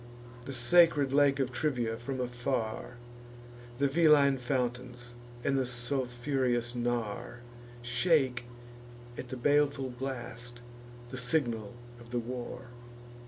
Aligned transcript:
The 0.45 0.51
sacred 0.53 1.13
lake 1.13 1.39
of 1.39 1.51
Trivia 1.51 1.95
from 1.95 2.19
afar, 2.19 2.97
The 3.77 3.87
Veline 3.87 4.39
fountains, 4.39 5.13
and 5.43 5.59
sulphureous 5.67 6.73
Nar, 6.73 7.41
Shake 7.83 8.45
at 9.15 9.29
the 9.29 9.37
baleful 9.37 9.91
blast, 9.91 10.61
the 11.09 11.17
signal 11.17 11.75
of 11.99 12.09
the 12.09 12.17
war. 12.17 12.69